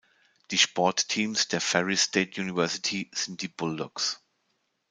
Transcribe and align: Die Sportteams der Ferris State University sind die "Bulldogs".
Die 0.49 0.57
Sportteams 0.57 1.47
der 1.49 1.61
Ferris 1.61 2.01
State 2.05 2.41
University 2.41 3.11
sind 3.13 3.43
die 3.43 3.47
"Bulldogs". 3.47 4.19